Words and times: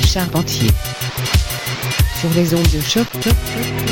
Charpentier 0.00 0.70
sur 2.18 2.30
les 2.34 2.54
ondes 2.54 2.62
de 2.72 2.80
choc, 2.80 3.06
choc. 3.22 3.91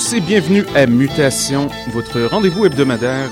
Et 0.00 0.20
bienvenue 0.20 0.64
à 0.74 0.86
Mutation, 0.86 1.68
votre 1.92 2.22
rendez-vous 2.22 2.64
hebdomadaire 2.64 3.28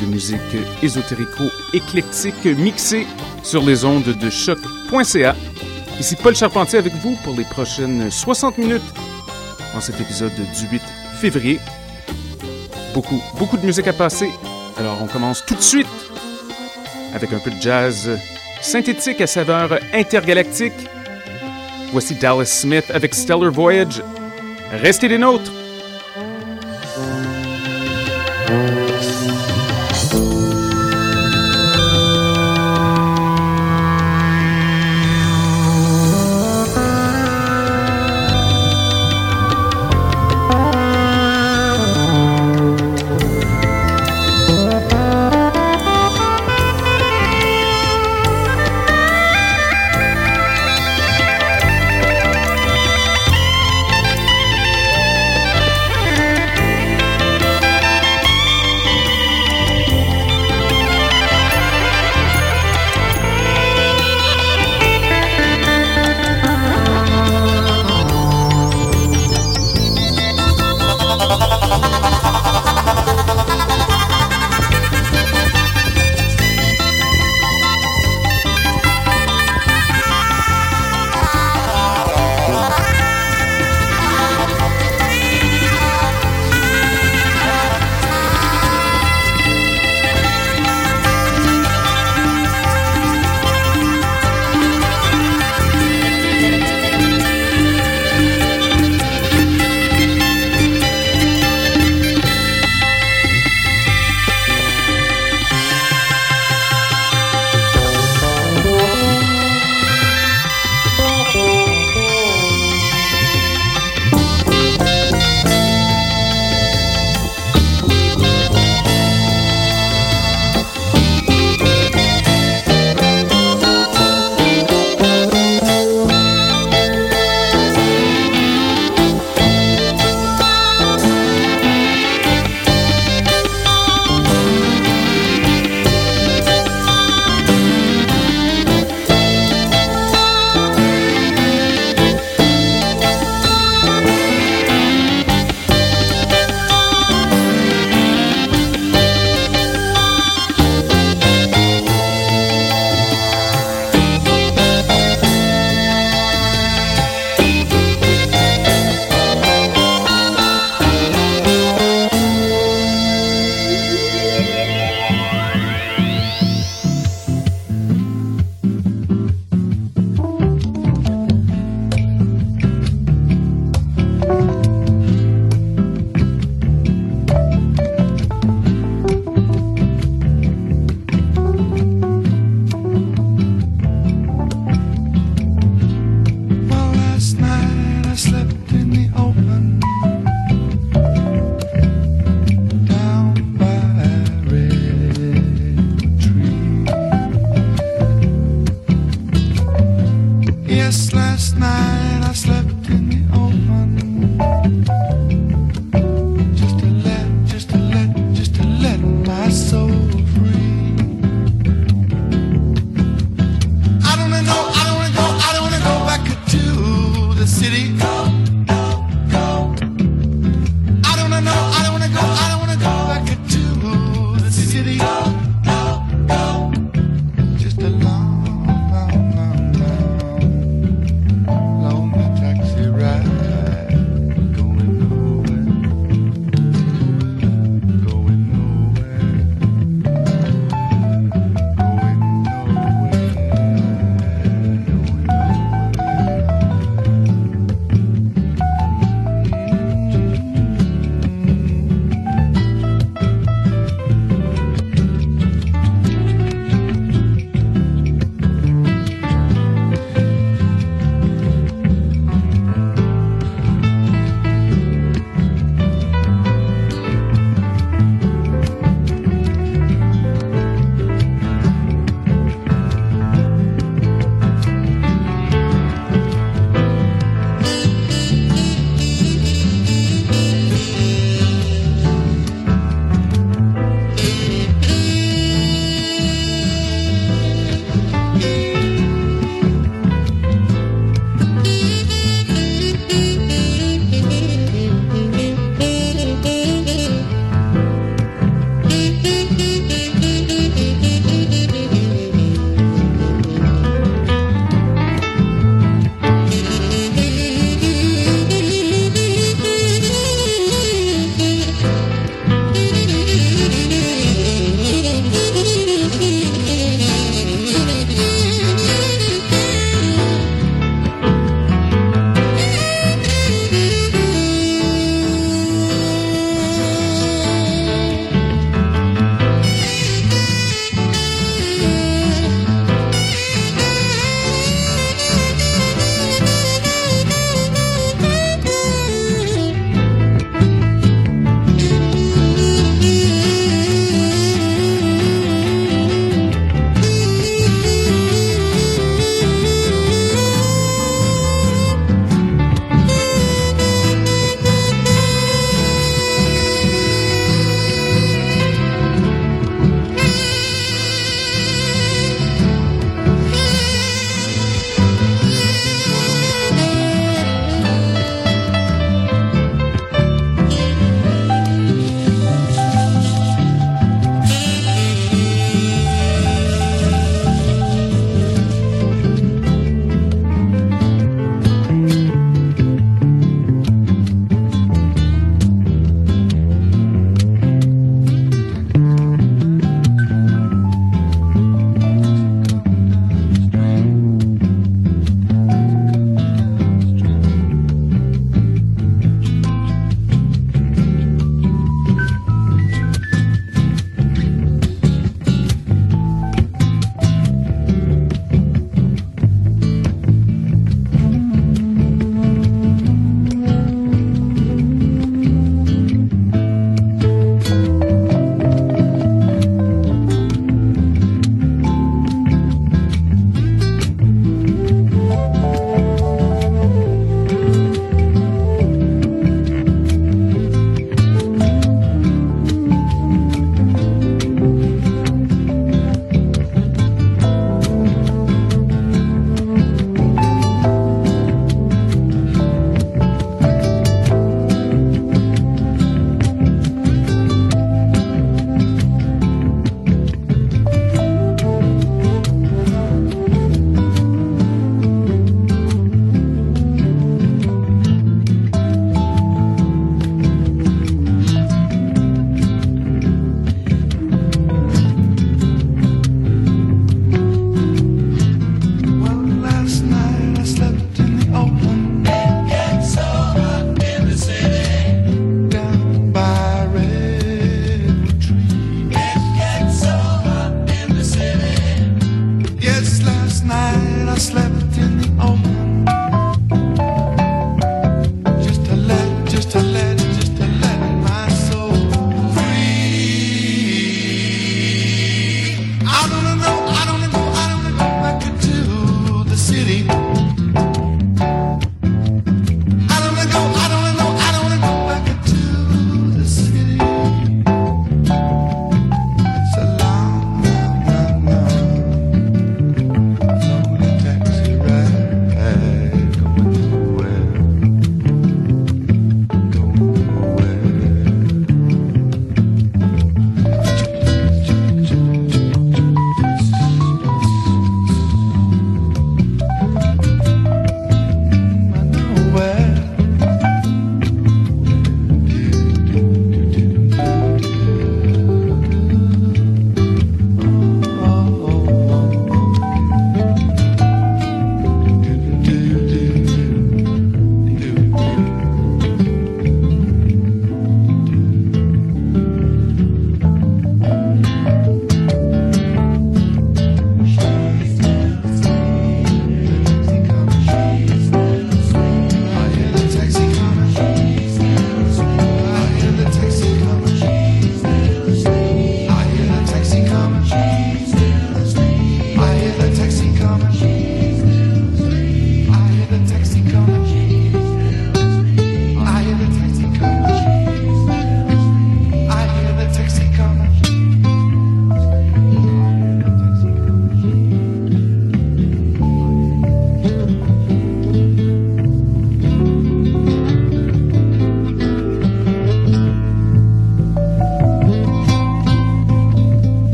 de 0.00 0.06
musique 0.06 0.40
ésotérico-éclectique 0.82 2.44
mixée 2.58 3.06
sur 3.42 3.62
les 3.62 3.84
ondes 3.84 4.04
de 4.04 4.30
choc.ca. 4.30 5.36
Ici 6.00 6.16
Paul 6.16 6.34
Charpentier 6.34 6.78
avec 6.78 6.94
vous 6.94 7.16
pour 7.22 7.36
les 7.36 7.44
prochaines 7.44 8.10
60 8.10 8.58
minutes 8.58 8.82
en 9.74 9.80
cet 9.80 10.00
épisode 10.00 10.32
du 10.34 10.66
8 10.72 10.82
février. 11.20 11.60
Beaucoup, 12.94 13.22
beaucoup 13.38 13.58
de 13.58 13.66
musique 13.66 13.86
à 13.86 13.92
passer. 13.92 14.30
Alors 14.78 14.96
on 15.02 15.06
commence 15.06 15.44
tout 15.44 15.54
de 15.54 15.60
suite 15.60 15.86
avec 17.14 17.32
un 17.32 17.38
peu 17.38 17.50
de 17.50 17.60
jazz 17.60 18.10
synthétique 18.62 19.20
à 19.20 19.26
saveur 19.26 19.78
intergalactique. 19.92 20.88
Voici 21.92 22.14
Dallas 22.14 22.46
Smith 22.46 22.86
avec 22.88 23.14
Stellar 23.14 23.52
Voyage. 23.52 24.02
Restez 24.72 25.06
des 25.06 25.18
nôtres! 25.18 25.59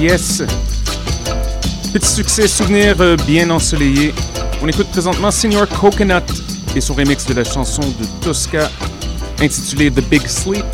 Yes. 0.00 0.44
Petit 1.92 2.08
succès, 2.08 2.46
souvenir 2.46 2.94
euh, 3.00 3.16
bien 3.26 3.50
ensoleillé. 3.50 4.14
On 4.62 4.68
écoute 4.68 4.86
présentement 4.90 5.32
Senior 5.32 5.66
Coconut 5.68 6.22
et 6.76 6.80
son 6.80 6.94
remix 6.94 7.26
de 7.26 7.34
la 7.34 7.42
chanson 7.42 7.82
de 7.82 8.06
Tosca 8.22 8.70
intitulée 9.40 9.90
The 9.90 10.08
Big 10.08 10.24
Sleep. 10.28 10.64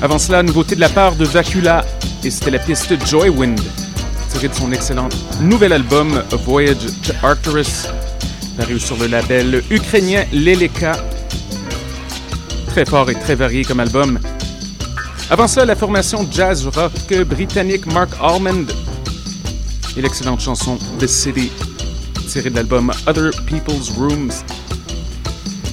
Avant 0.00 0.18
cela, 0.18 0.44
nouveauté 0.44 0.76
de 0.76 0.80
la 0.80 0.88
part 0.88 1.16
de 1.16 1.24
Vacula 1.24 1.84
et 2.22 2.30
c'était 2.30 2.52
la 2.52 2.60
piste 2.60 2.94
Joywind, 3.04 3.60
tirée 4.30 4.48
de 4.48 4.54
son 4.54 4.70
excellent 4.70 5.08
nouvel 5.40 5.72
album 5.72 6.22
A 6.32 6.36
Voyage 6.36 6.76
to 7.02 7.12
Arcturus, 7.24 7.88
paru 8.56 8.78
sur 8.78 8.96
le 8.96 9.08
label 9.08 9.64
ukrainien 9.70 10.24
Leleka. 10.32 10.92
Très 12.68 12.84
fort 12.84 13.10
et 13.10 13.14
très 13.16 13.34
varié 13.34 13.64
comme 13.64 13.80
album. 13.80 14.20
Avant 15.30 15.46
ça, 15.46 15.66
la 15.66 15.76
formation 15.76 16.26
jazz 16.32 16.66
rock 16.68 17.12
britannique 17.26 17.84
Mark 17.92 18.08
Almond 18.18 18.64
et 19.94 20.00
l'excellente 20.00 20.40
chanson 20.40 20.78
The 20.98 21.06
City, 21.06 21.50
tirée 22.30 22.48
de 22.48 22.54
l'album 22.54 22.90
Other 23.06 23.30
People's 23.46 23.90
Rooms, 23.90 24.30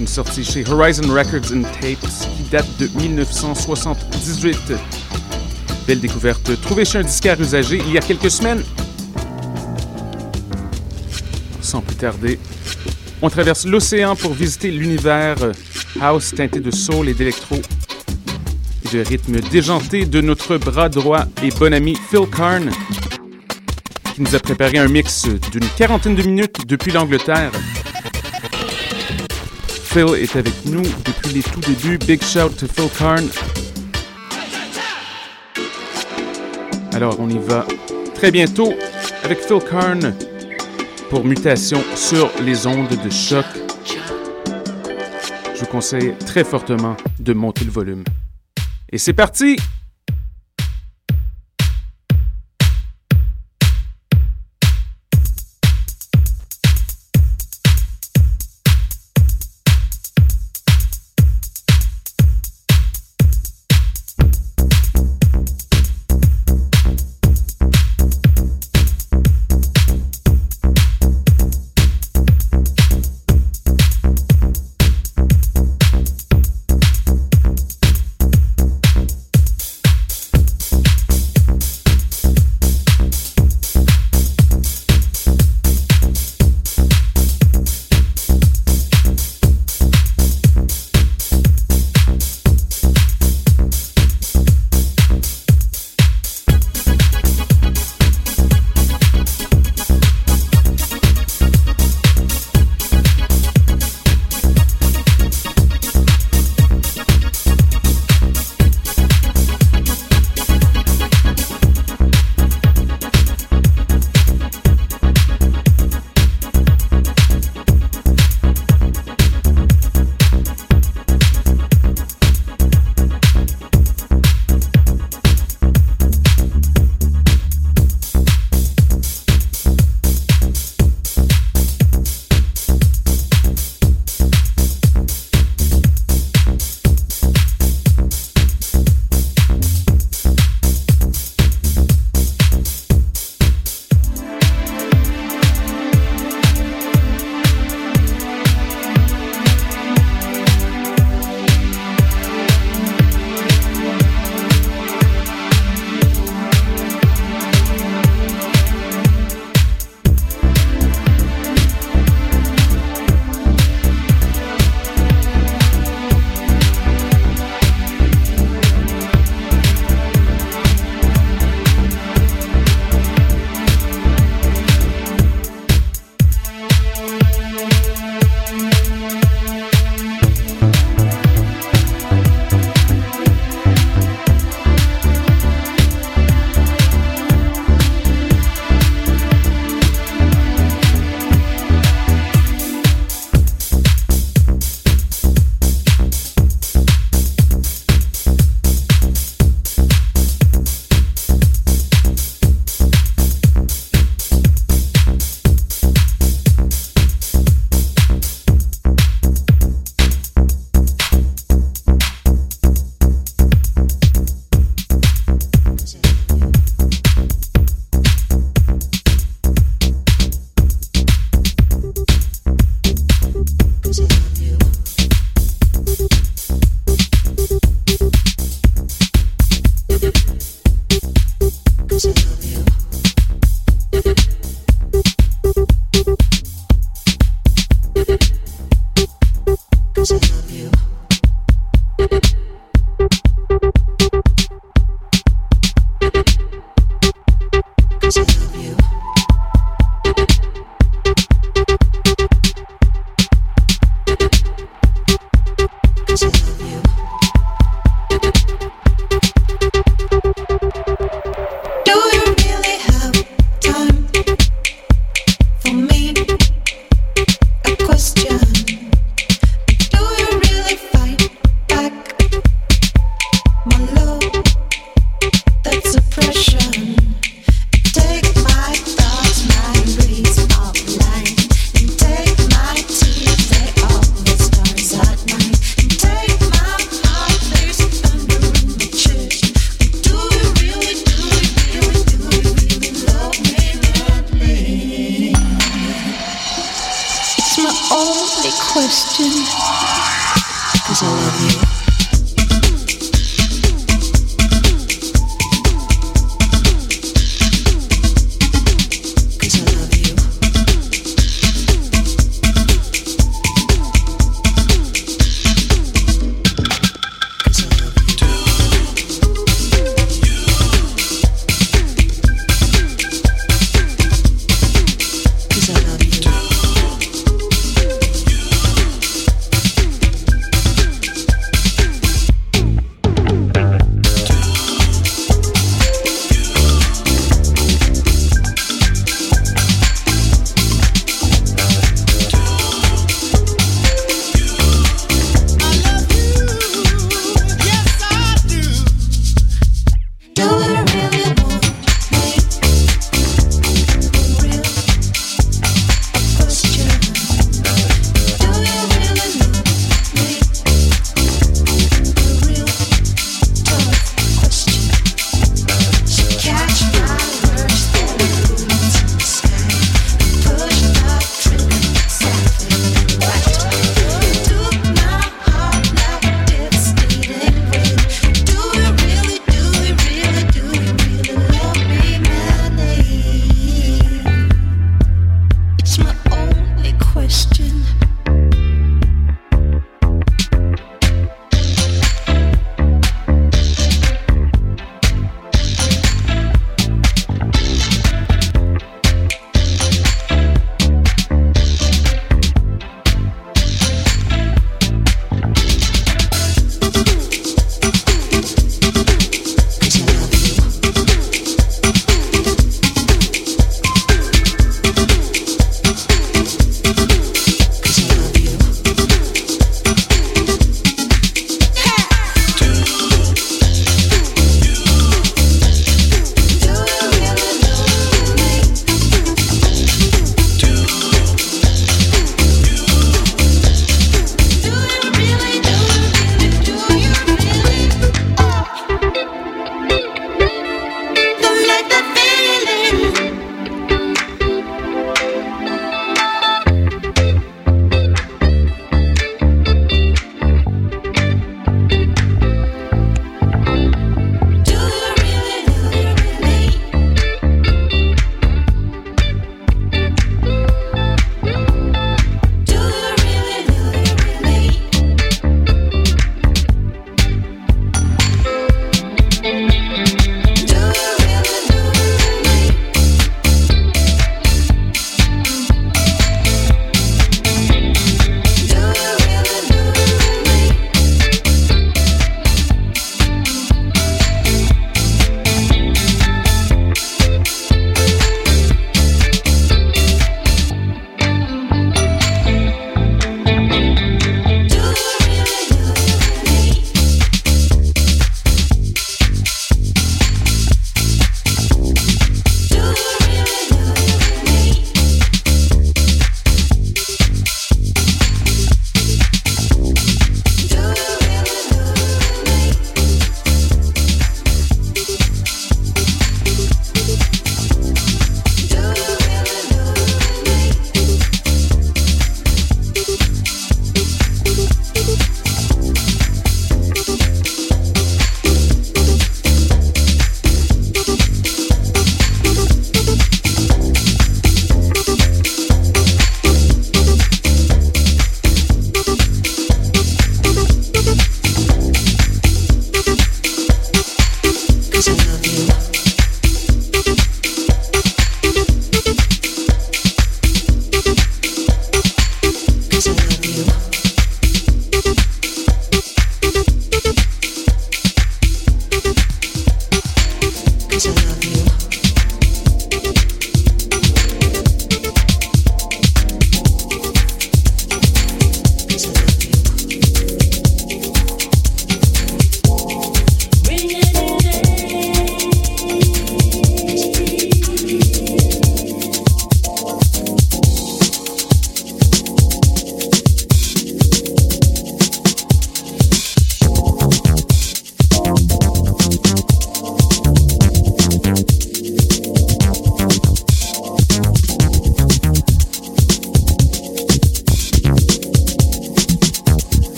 une 0.00 0.06
sortie 0.06 0.42
chez 0.42 0.64
Horizon 0.66 1.12
Records 1.12 1.52
and 1.54 1.64
Tapes 1.82 1.98
qui 2.00 2.42
date 2.50 2.66
de 2.78 2.88
1978. 2.98 4.72
Belle 5.86 6.00
découverte 6.00 6.58
trouvée 6.62 6.86
chez 6.86 6.98
un 6.98 7.02
disquaire 7.02 7.38
usagé 7.38 7.76
il 7.86 7.92
y 7.92 7.98
a 7.98 8.00
quelques 8.00 8.30
semaines. 8.30 8.64
Sans 11.60 11.82
plus 11.82 11.96
tarder, 11.96 12.38
on 13.20 13.28
traverse 13.28 13.66
l'océan 13.66 14.16
pour 14.16 14.32
visiter 14.32 14.70
l'univers 14.70 15.36
house 16.00 16.32
teinté 16.34 16.60
de 16.60 16.70
soul 16.70 17.10
et 17.10 17.14
d'électro 17.14 17.60
rythme 19.00 19.40
déjanté 19.40 20.04
de 20.04 20.20
notre 20.20 20.58
bras 20.58 20.88
droit 20.88 21.24
et 21.42 21.50
bon 21.50 21.72
ami 21.72 21.96
Phil 22.10 22.26
Karn, 22.28 22.70
qui 24.14 24.22
nous 24.22 24.34
a 24.34 24.38
préparé 24.38 24.78
un 24.78 24.88
mix 24.88 25.26
d'une 25.50 25.66
quarantaine 25.76 26.14
de 26.14 26.22
minutes 26.22 26.66
depuis 26.66 26.92
l'Angleterre. 26.92 27.52
Phil 29.68 30.14
est 30.16 30.36
avec 30.36 30.54
nous 30.66 30.82
depuis 30.82 31.34
les 31.34 31.42
tout 31.42 31.60
débuts. 31.60 31.98
Big 31.98 32.22
shout 32.22 32.50
to 32.58 32.66
Phil 32.66 32.88
Karn. 32.98 33.28
Alors, 36.92 37.16
on 37.18 37.28
y 37.28 37.38
va 37.38 37.66
très 38.14 38.30
bientôt 38.30 38.72
avec 39.24 39.40
Phil 39.40 39.60
Karn 39.70 40.14
pour 41.08 41.24
Mutation 41.24 41.82
sur 41.94 42.30
les 42.42 42.66
ondes 42.66 42.88
de 42.88 43.10
choc. 43.10 43.46
Je 45.54 45.60
vous 45.60 45.66
conseille 45.66 46.14
très 46.26 46.44
fortement 46.44 46.96
de 47.20 47.32
monter 47.32 47.64
le 47.64 47.70
volume. 47.70 48.04
Et 48.92 48.98
c'est 48.98 49.14
parti 49.14 49.56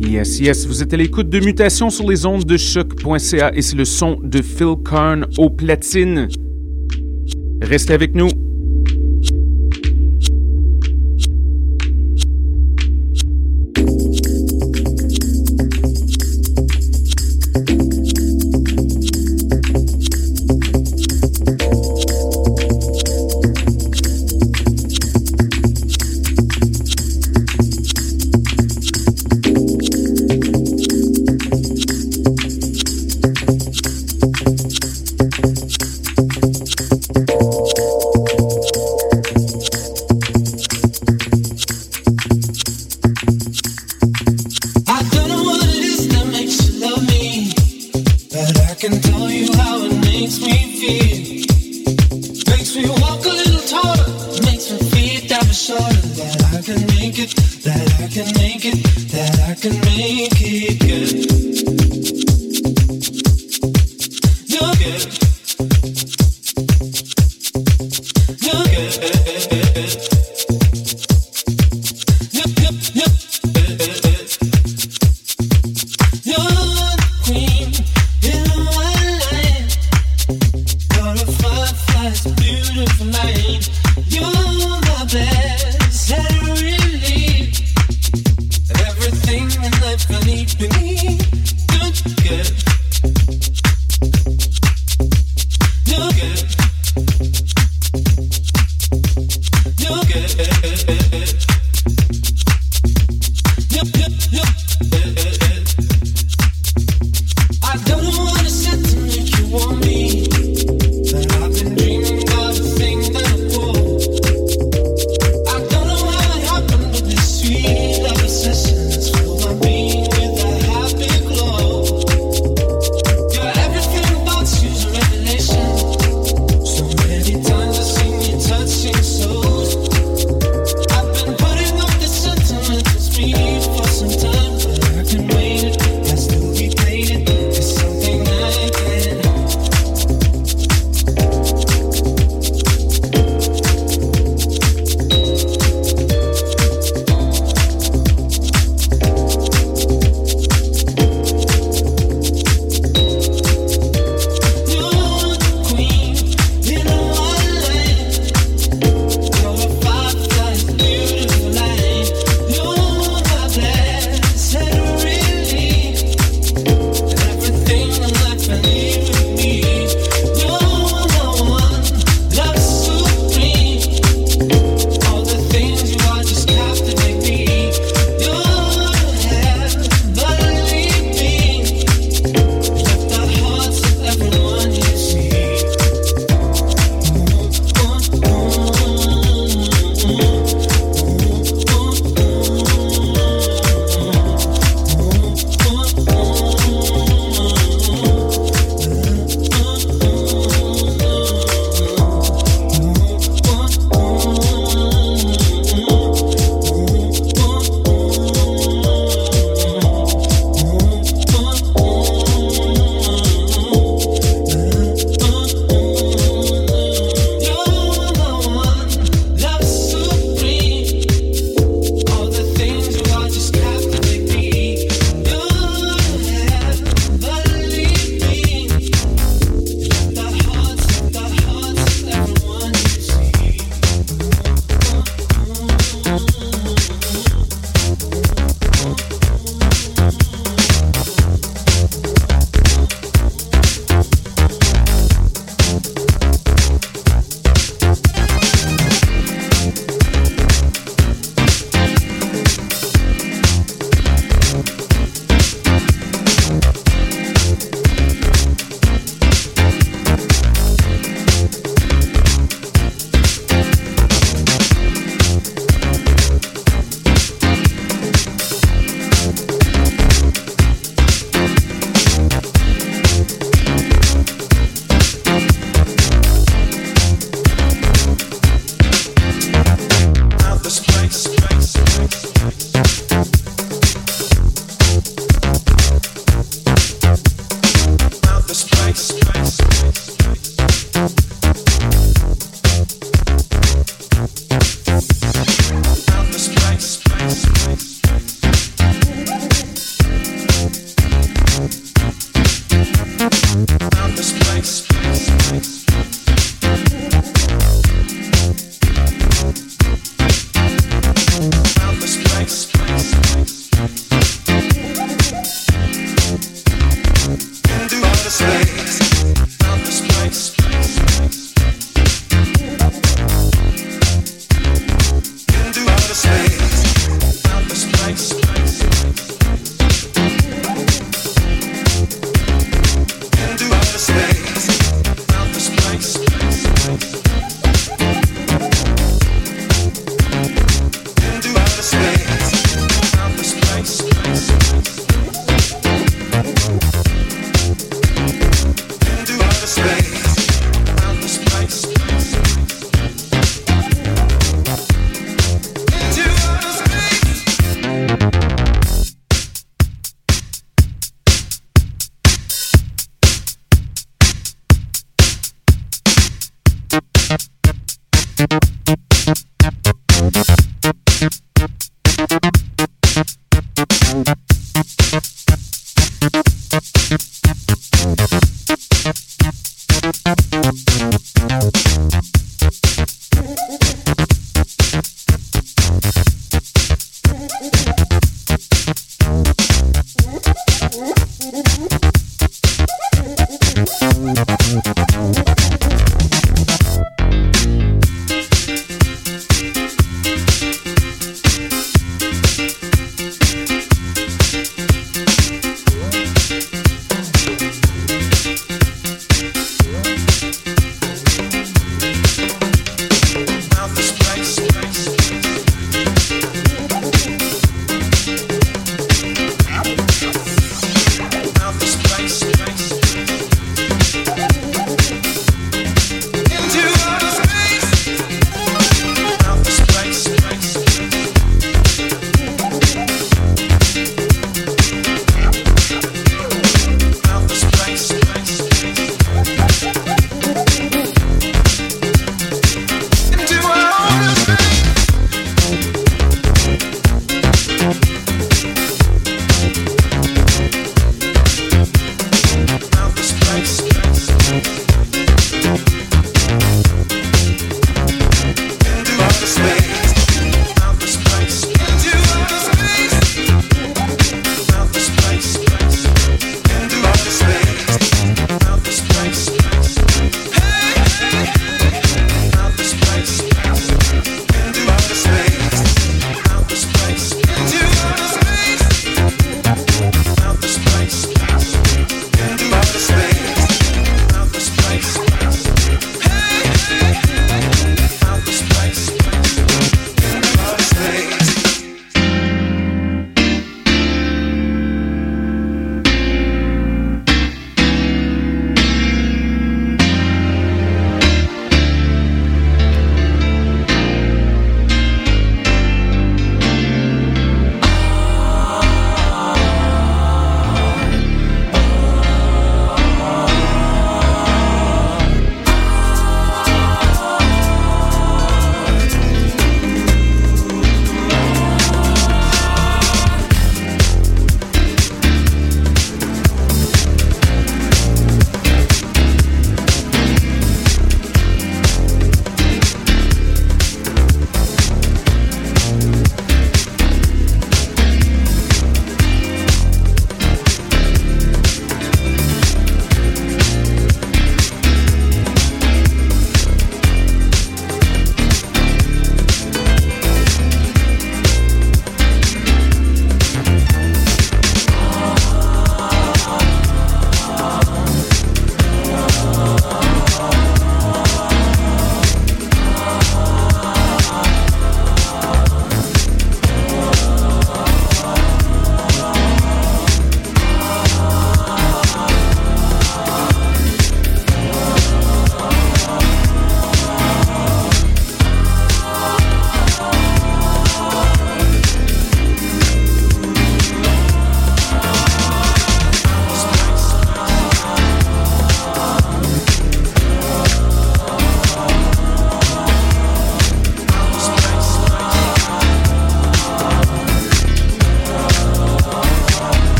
Yes, 0.00 0.40
yes, 0.40 0.66
vous 0.66 0.82
êtes 0.82 0.94
à 0.94 0.96
l'écoute 0.96 1.28
de 1.28 1.38
Mutation 1.40 1.90
sur 1.90 2.08
les 2.08 2.24
ondes 2.24 2.44
de 2.44 2.56
choc.ca 2.56 3.52
et 3.54 3.60
c'est 3.60 3.76
le 3.76 3.84
son 3.84 4.18
de 4.22 4.40
Phil 4.40 4.76
Kern 4.88 5.26
aux 5.36 5.50
platines. 5.50 6.28
Restez 7.60 7.92
avec 7.92 8.14
nous. 8.14 8.30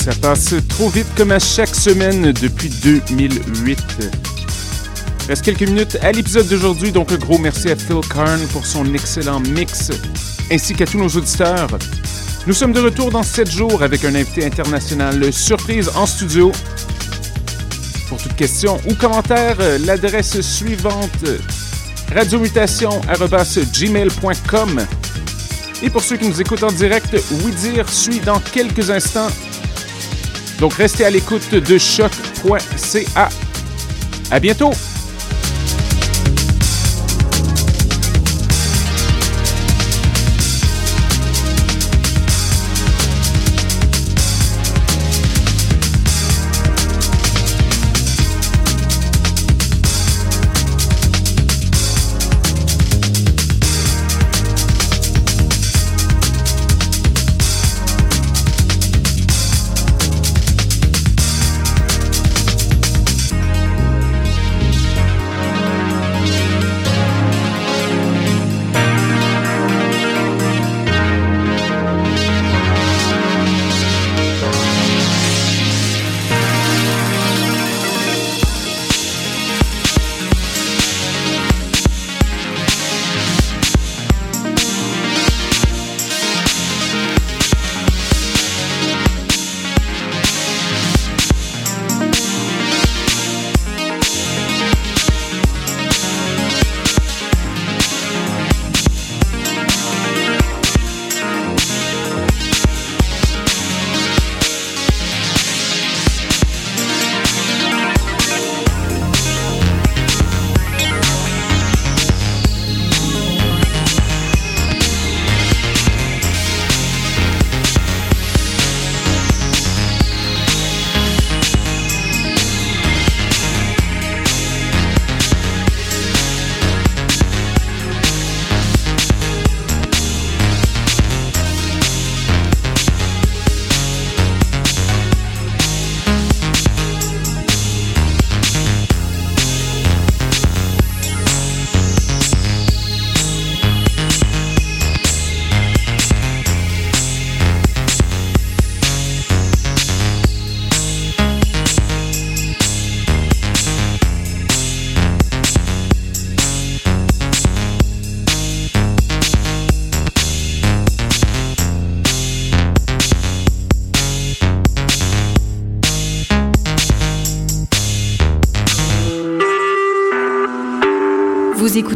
Ça 0.00 0.12
passe 0.22 0.54
trop 0.68 0.88
vite 0.88 1.08
comme 1.14 1.30
à 1.30 1.38
chaque 1.38 1.74
semaine 1.74 2.32
depuis 2.32 2.70
2008. 2.82 3.78
Reste 5.28 5.44
quelques 5.44 5.68
minutes 5.68 5.98
à 6.00 6.10
l'épisode 6.10 6.48
d'aujourd'hui, 6.48 6.90
donc 6.90 7.12
un 7.12 7.18
gros 7.18 7.36
merci 7.36 7.70
à 7.70 7.76
Phil 7.76 8.00
Karn 8.08 8.40
pour 8.48 8.64
son 8.64 8.94
excellent 8.94 9.40
mix, 9.40 9.90
ainsi 10.50 10.74
qu'à 10.74 10.86
tous 10.86 10.96
nos 10.96 11.08
auditeurs. 11.08 11.68
Nous 12.46 12.54
sommes 12.54 12.72
de 12.72 12.80
retour 12.80 13.10
dans 13.10 13.22
7 13.22 13.50
jours 13.50 13.82
avec 13.82 14.06
un 14.06 14.14
invité 14.14 14.46
international 14.46 15.30
surprise 15.34 15.90
en 15.94 16.06
studio. 16.06 16.50
Pour 18.08 18.16
toute 18.22 18.36
question 18.36 18.80
ou 18.88 18.94
commentaire, 18.94 19.58
l'adresse 19.84 20.40
suivante 20.40 21.26
radiomutation.gmail.com 22.14 24.86
Et 25.82 25.90
pour 25.90 26.02
ceux 26.02 26.16
qui 26.16 26.26
nous 26.26 26.40
écoutent 26.40 26.62
en 26.62 26.72
direct, 26.72 27.14
Oui 27.44 27.52
Dire 27.52 27.86
suit 27.90 28.20
dans 28.20 28.40
quelques 28.40 28.88
instants. 28.88 29.28
Donc 30.60 30.74
restez 30.74 31.04
à 31.04 31.10
l'écoute 31.10 31.54
de 31.54 31.78
choc.ca. 31.78 33.28
À 34.30 34.40
bientôt! 34.40 34.72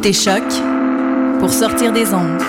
Écoutez 0.05 0.13
Choc 0.13 0.43
pour 1.41 1.51
sortir 1.51 1.91
des 1.91 2.13
ondes. 2.13 2.43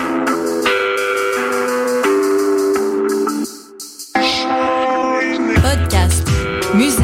Podcast, 5.62 6.28
musique, 6.74 7.00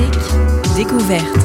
découverte. 0.76 1.41